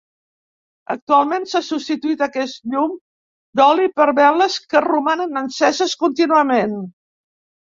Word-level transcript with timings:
Actualment 0.93 1.43
s'ha 1.51 1.59
substituït 1.67 2.23
aquest 2.27 2.57
llum 2.75 2.95
d'oli 3.61 3.85
per 4.01 4.09
veles 4.21 4.57
que 4.73 4.83
romanen 4.87 5.39
enceses 5.45 5.95
contínuament. 6.07 6.77